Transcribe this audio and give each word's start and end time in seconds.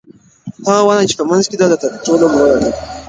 هغه 0.67 0.81
ونه 0.85 1.03
چې 1.09 1.15
په 1.19 1.23
منځ 1.29 1.43
کې 1.49 1.55
ده 1.59 1.77
تر 1.81 1.91
ټولو 2.05 2.25
لوړه 2.33 2.57
ده. 2.63 2.71